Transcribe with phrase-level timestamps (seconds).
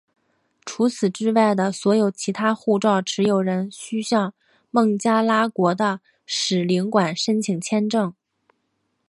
[0.65, 4.33] 除此之外的所有其他护照持有人均须向
[4.71, 8.11] 孟加拉国的使领馆申请签证。